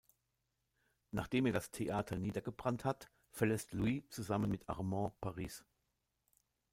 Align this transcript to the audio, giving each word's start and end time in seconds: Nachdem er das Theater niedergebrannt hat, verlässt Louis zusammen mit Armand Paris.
Nachdem 1.11 1.45
er 1.45 1.51
das 1.53 1.69
Theater 1.69 2.15
niedergebrannt 2.17 2.85
hat, 2.85 3.11
verlässt 3.29 3.71
Louis 3.73 4.01
zusammen 4.09 4.49
mit 4.49 4.67
Armand 4.67 5.21
Paris. 5.21 5.63